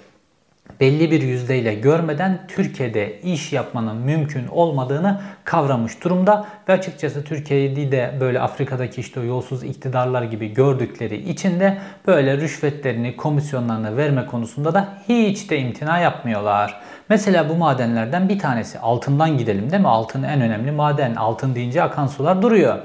[0.83, 8.13] belli bir yüzdeyle görmeden Türkiye'de iş yapmanın mümkün olmadığını kavramış durumda ve açıkçası Türkiye'yi de
[8.19, 14.87] böyle Afrika'daki işte yolsuz iktidarlar gibi gördükleri için de böyle rüşvetlerini, komisyonlarını verme konusunda da
[15.09, 16.81] hiç de imtina yapmıyorlar.
[17.09, 19.87] Mesela bu madenlerden bir tanesi altından gidelim değil mi?
[19.87, 21.15] Altın en önemli maden.
[21.15, 22.77] Altın deyince akan sular duruyor.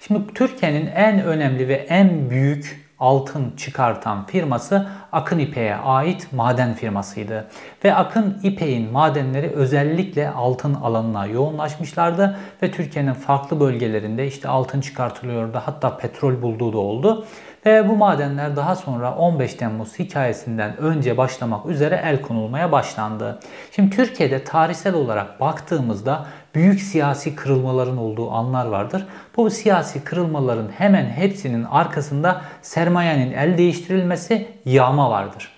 [0.00, 7.48] Şimdi Türkiye'nin en önemli ve en büyük altın çıkartan firması Akın İpek'e ait maden firmasıydı.
[7.84, 15.62] Ve Akın İpek'in madenleri özellikle altın alanına yoğunlaşmışlardı ve Türkiye'nin farklı bölgelerinde işte altın çıkartılıyordu
[15.64, 17.26] hatta petrol bulduğu da oldu.
[17.66, 23.40] Ve bu madenler daha sonra 15 Temmuz hikayesinden önce başlamak üzere el konulmaya başlandı.
[23.70, 29.06] Şimdi Türkiye'de tarihsel olarak baktığımızda büyük siyasi kırılmaların olduğu anlar vardır.
[29.36, 35.52] Bu siyasi kırılmaların hemen hepsinin arkasında sermayenin el değiştirilmesi yağma vardır.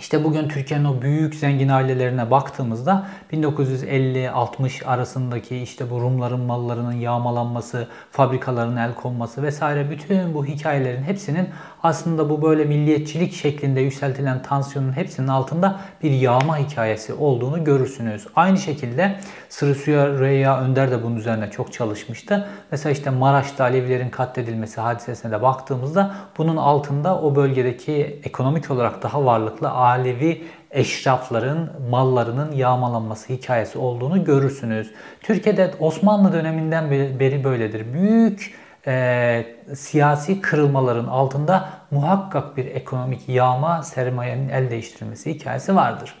[0.00, 7.88] İşte bugün Türkiye'nin o büyük zengin ailelerine baktığımızda 1950-60 arasındaki işte bu Rumların mallarının yağmalanması,
[8.10, 11.48] fabrikaların el konması vesaire bütün bu hikayelerin hepsinin
[11.82, 18.26] aslında bu böyle milliyetçilik şeklinde yükseltilen tansiyonun hepsinin altında bir yağma hikayesi olduğunu görürsünüz.
[18.36, 19.16] Aynı şekilde
[19.48, 22.48] Sırı Rüya Önder de bunun üzerine çok çalışmıştı.
[22.70, 29.24] Mesela işte Maraş'ta Alevilerin katledilmesi hadisesine de baktığımızda bunun altında o bölgedeki ekonomik olarak daha
[29.24, 34.90] varlıklı Alevi eşrafların mallarının yağmalanması hikayesi olduğunu görürsünüz.
[35.20, 37.92] Türkiye'de Osmanlı döneminden beri böyledir.
[37.92, 46.14] Büyük e, siyasi kırılmaların altında muhakkak bir ekonomik yağma, sermayenin el değiştirilmesi hikayesi vardır.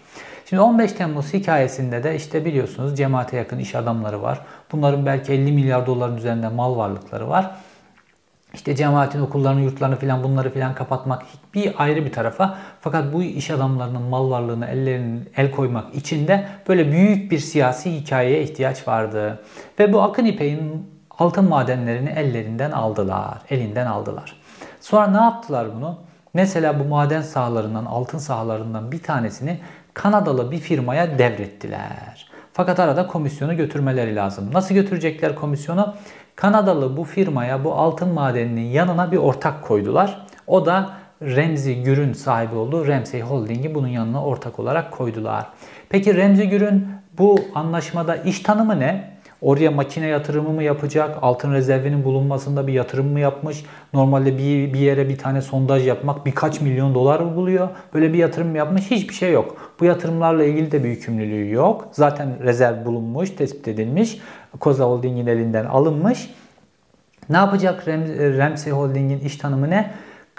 [0.48, 4.40] Şimdi 15 Temmuz hikayesinde de işte biliyorsunuz cemaate yakın iş adamları var.
[4.72, 7.50] Bunların belki 50 milyar doların üzerinde mal varlıkları var.
[8.54, 11.22] İşte cemaatin okullarını, yurtlarını filan bunları filan kapatmak
[11.54, 12.58] bir ayrı bir tarafa.
[12.80, 18.00] Fakat bu iş adamlarının mal varlığını ellerinin el koymak için de böyle büyük bir siyasi
[18.00, 19.42] hikayeye ihtiyaç vardı.
[19.78, 24.40] Ve bu Akın İpek'in altın madenlerini ellerinden aldılar, elinden aldılar.
[24.80, 25.98] Sonra ne yaptılar bunu?
[26.34, 29.58] Mesela bu maden sahalarından, altın sahalarından bir tanesini
[29.94, 32.30] Kanadalı bir firmaya devrettiler.
[32.52, 34.50] Fakat arada komisyonu götürmeleri lazım.
[34.52, 35.94] Nasıl götürecekler komisyonu?
[36.36, 40.26] Kanadalı bu firmaya bu altın madeninin yanına bir ortak koydular.
[40.46, 40.90] O da
[41.22, 45.46] Remzi Gür'ün sahibi olduğu Ramsey Holding'i bunun yanına ortak olarak koydular.
[45.88, 49.17] Peki Remzi Gür'ün bu anlaşmada iş tanımı ne?
[49.42, 51.18] Oraya makine yatırımı mı yapacak?
[51.22, 53.64] Altın rezervinin bulunmasında bir yatırım mı yapmış?
[53.92, 57.68] Normalde bir, bir yere bir tane sondaj yapmak birkaç milyon dolar mı buluyor?
[57.94, 58.90] Böyle bir yatırım mı yapmış?
[58.90, 59.74] Hiçbir şey yok.
[59.80, 61.88] Bu yatırımlarla ilgili de bir yükümlülüğü yok.
[61.92, 64.18] Zaten rezerv bulunmuş, tespit edilmiş.
[64.60, 66.30] Koza Holding'in elinden alınmış.
[67.30, 67.88] Ne yapacak
[68.38, 69.90] Ramsey Holding'in iş tanımı ne?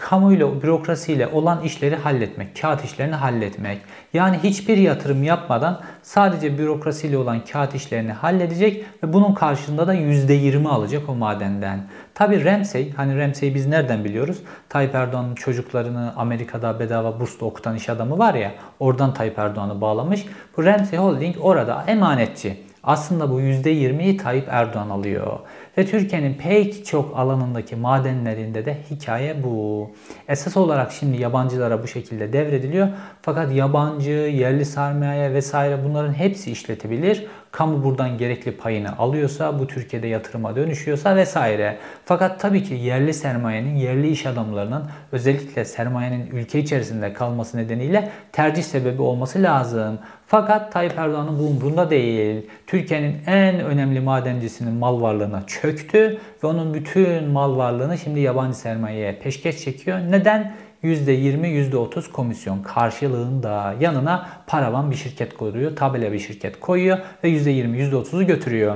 [0.01, 3.81] Kamuyla, bürokrasiyle olan işleri halletmek, kağıt işlerini halletmek.
[4.13, 10.67] Yani hiçbir yatırım yapmadan sadece bürokrasiyle olan kağıt işlerini halledecek ve bunun karşılığında da %20
[10.67, 11.87] alacak o madenden.
[12.13, 14.37] Tabi Ramsey, hani Ramsey'i biz nereden biliyoruz?
[14.69, 20.25] Tayyip Erdoğan'ın çocuklarını Amerika'da bedava bursla okutan iş adamı var ya, oradan Tayyip Erdoğan'ı bağlamış.
[20.57, 22.68] Bu Ramsey Holding orada emanetçi.
[22.89, 25.39] Aslında bu %20'yi Tayyip Erdoğan alıyor.
[25.77, 29.89] Ve Türkiye'nin pek çok alanındaki madenlerinde de hikaye bu.
[30.27, 32.87] Esas olarak şimdi yabancılara bu şekilde devrediliyor.
[33.21, 37.27] Fakat yabancı, yerli sermaye vesaire bunların hepsi işletebilir.
[37.51, 41.77] Kamu buradan gerekli payını alıyorsa, bu Türkiye'de yatırıma dönüşüyorsa vesaire.
[42.05, 48.63] Fakat tabii ki yerli sermayenin, yerli iş adamlarının özellikle sermayenin ülke içerisinde kalması nedeniyle tercih
[48.63, 49.99] sebebi olması lazım.
[50.27, 52.49] Fakat Tayyip Erdoğan'ın bu umrunda değil.
[52.67, 59.19] Türkiye'nin en önemli madencisinin mal varlığına çöktü ve onun bütün mal varlığını şimdi yabancı sermayeye
[59.23, 59.99] peşkeş çekiyor.
[59.99, 60.53] Neden?
[60.83, 67.91] %20, %30 komisyon karşılığında yanına paravan bir şirket koyuyor, tabela bir şirket koyuyor ve %20,
[67.91, 68.75] %30'u götürüyor.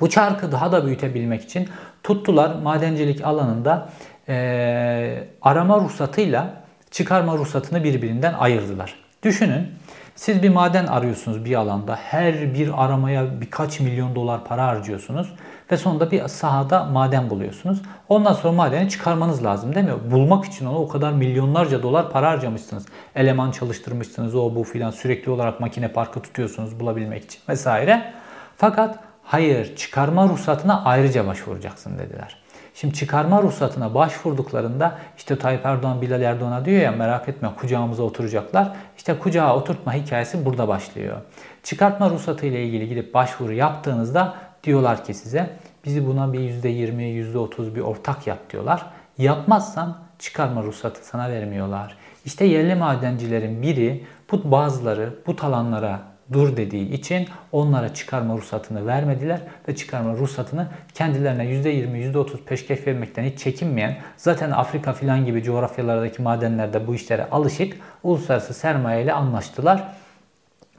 [0.00, 1.68] Bu çarkı daha da büyütebilmek için
[2.02, 3.88] tuttular madencilik alanında
[4.28, 8.94] e, arama ruhsatıyla çıkarma ruhsatını birbirinden ayırdılar.
[9.22, 9.66] Düşünün
[10.14, 11.96] siz bir maden arıyorsunuz bir alanda.
[11.96, 15.34] Her bir aramaya birkaç milyon dolar para harcıyorsunuz.
[15.70, 17.82] Ve sonunda bir sahada maden buluyorsunuz.
[18.08, 20.10] Ondan sonra madeni çıkarmanız lazım değil mi?
[20.10, 22.86] Bulmak için ona o kadar milyonlarca dolar para harcamışsınız.
[23.14, 28.12] Eleman çalıştırmışsınız o bu filan sürekli olarak makine parkı tutuyorsunuz bulabilmek için vesaire.
[28.56, 32.42] Fakat hayır çıkarma ruhsatına ayrıca başvuracaksın dediler.
[32.74, 38.72] Şimdi çıkarma ruhsatına başvurduklarında işte Tayyip Erdoğan Bilal Erdoğan'a diyor ya merak etme kucağımıza oturacaklar.
[38.96, 41.16] İşte kucağa oturtma hikayesi burada başlıyor.
[41.62, 45.50] Çıkartma ruhsatı ile ilgili gidip başvuru yaptığınızda diyorlar ki size
[45.84, 48.86] bizi buna bir %20, %30 bir ortak yap diyorlar.
[49.18, 51.96] Yapmazsan çıkarma ruhsatı sana vermiyorlar.
[52.24, 56.00] İşte yerli madencilerin biri bu bazıları bu alanlara
[56.32, 63.24] dur dediği için onlara çıkarma ruhsatını vermediler ve çıkarma ruhsatını kendilerine %20, %30 peşkeş vermekten
[63.24, 69.94] hiç çekinmeyen zaten Afrika filan gibi coğrafyalardaki madenlerde bu işlere alışık uluslararası sermaye ile anlaştılar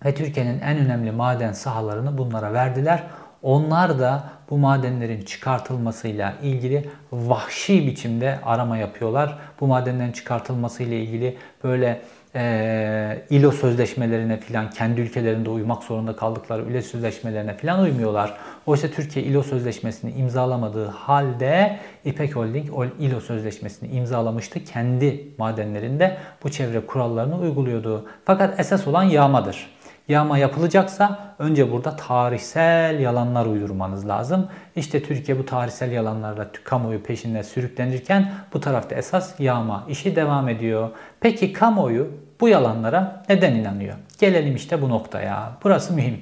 [0.05, 3.03] ve Türkiye'nin en önemli maden sahalarını bunlara verdiler.
[3.43, 9.37] Onlar da bu madenlerin çıkartılmasıyla ilgili vahşi biçimde arama yapıyorlar.
[9.59, 12.01] Bu madenlerin çıkartılmasıyla ilgili böyle
[12.35, 18.33] e, ILO sözleşmelerine filan kendi ülkelerinde uymak zorunda kaldıkları ILO sözleşmelerine filan uymuyorlar.
[18.65, 24.63] Oysa Türkiye ILO sözleşmesini imzalamadığı halde İpek Holding ILO sözleşmesini imzalamıştı.
[24.63, 28.05] Kendi madenlerinde bu çevre kurallarını uyguluyordu.
[28.25, 29.72] Fakat esas olan yağmadır
[30.07, 34.47] yağma yapılacaksa önce burada tarihsel yalanlar uydurmanız lazım.
[34.75, 40.89] İşte Türkiye bu tarihsel yalanlarla kamuoyu peşinde sürüklenirken bu tarafta esas yağma işi devam ediyor.
[41.19, 42.11] Peki kamuoyu
[42.41, 43.95] bu yalanlara neden inanıyor?
[44.19, 45.51] Gelelim işte bu noktaya.
[45.63, 46.19] Burası mühim.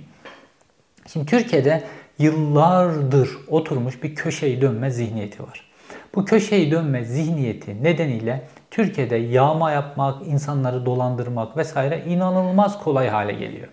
[1.08, 1.84] Şimdi Türkiye'de
[2.20, 5.72] yıllardır oturmuş bir köşeyi dönme zihniyeti var.
[6.16, 13.68] Bu köşeyi dönme zihniyeti nedeniyle Türkiye'de yağma yapmak, insanları dolandırmak vesaire inanılmaz kolay hale geliyor.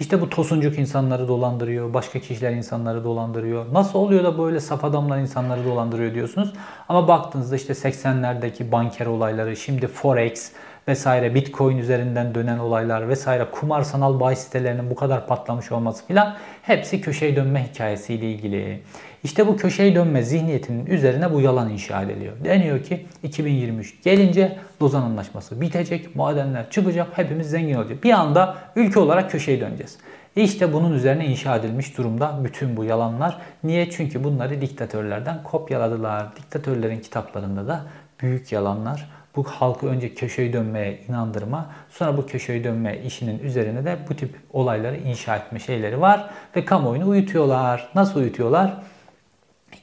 [0.00, 3.74] İşte bu tosuncuk insanları dolandırıyor, başka kişiler insanları dolandırıyor.
[3.74, 6.52] Nasıl oluyor da böyle saf adamlar insanları dolandırıyor diyorsunuz.
[6.88, 10.52] Ama baktığınızda işte 80'lerdeki banker olayları, şimdi Forex,
[10.88, 16.36] vesaire Bitcoin üzerinden dönen olaylar vesaire kumar sanal bahis sitelerinin bu kadar patlamış olması filan
[16.62, 18.82] hepsi köşeye dönme hikayesiyle ilgili.
[19.24, 22.32] İşte bu köşeye dönme zihniyetinin üzerine bu yalan inşa ediliyor.
[22.44, 28.04] Deniyor ki 2023 gelince Lozan Anlaşması bitecek, madenler çıkacak, hepimiz zengin olacak.
[28.04, 29.98] Bir anda ülke olarak köşeye döneceğiz.
[30.36, 33.38] İşte bunun üzerine inşa edilmiş durumda bütün bu yalanlar.
[33.64, 33.90] Niye?
[33.90, 36.36] Çünkü bunları diktatörlerden kopyaladılar.
[36.36, 37.82] Diktatörlerin kitaplarında da
[38.20, 43.96] büyük yalanlar bu halkı önce köşeyi dönmeye inandırma, sonra bu köşeyi dönme işinin üzerine de
[44.08, 47.88] bu tip olayları inşa etme şeyleri var ve kamuoyunu uyutuyorlar.
[47.94, 48.76] Nasıl uyutuyorlar?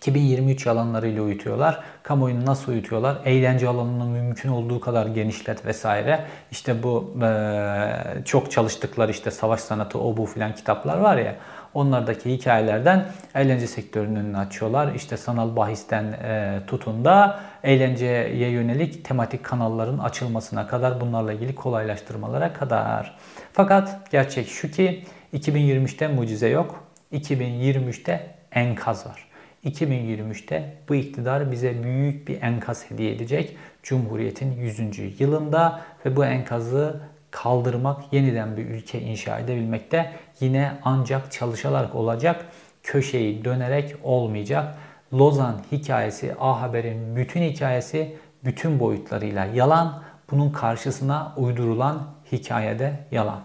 [0.05, 1.79] 2023 yalanlarıyla uyutuyorlar.
[2.03, 3.17] Kamuoyunu nasıl uyutuyorlar?
[3.25, 6.25] Eğlence alanını mümkün olduğu kadar genişlet vesaire.
[6.51, 11.35] İşte bu e, çok çalıştıkları işte savaş sanatı o bu filan kitaplar var ya.
[11.73, 14.93] Onlardaki hikayelerden eğlence sektörünün önünü açıyorlar.
[14.95, 22.53] İşte sanal bahisten e, tutun da eğlenceye yönelik tematik kanalların açılmasına kadar bunlarla ilgili kolaylaştırmalara
[22.53, 23.17] kadar.
[23.53, 26.83] Fakat gerçek şu ki 2023'te mucize yok.
[27.13, 29.34] 2023'te enkaz var.
[29.65, 33.57] 2023'te bu iktidar bize büyük bir enkaz hediye edecek.
[33.83, 35.21] Cumhuriyet'in 100.
[35.21, 37.01] yılında ve bu enkazı
[37.31, 42.45] kaldırmak, yeniden bir ülke inşa edebilmekte yine ancak çalışarak olacak,
[42.83, 44.75] köşeyi dönerek olmayacak.
[45.13, 50.03] Lozan hikayesi, A Haber'in bütün hikayesi bütün boyutlarıyla yalan.
[50.31, 53.41] Bunun karşısına uydurulan hikayede yalan.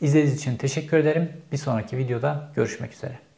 [0.00, 1.32] İzlediğiniz için teşekkür ederim.
[1.52, 3.29] Bir sonraki videoda görüşmek üzere.